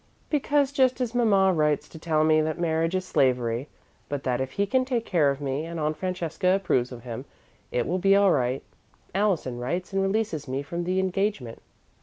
[0.31, 3.69] "Because just as Mamma writes to tell me that marriage is slavery,
[4.09, 7.23] but that if he can take care of me and Aunt Francesca approves of him,
[7.71, 8.63] it will be all right,
[9.13, 11.61] Allison writes and releases me from the engagement."